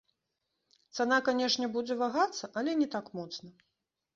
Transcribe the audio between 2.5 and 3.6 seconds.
але не так моцна.